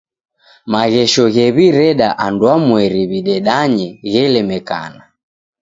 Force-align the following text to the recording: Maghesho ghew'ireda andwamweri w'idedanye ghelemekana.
Maghesho 0.71 1.23
ghew'ireda 1.35 2.07
andwamweri 2.25 3.01
w'idedanye 3.09 3.87
ghelemekana. 4.11 5.01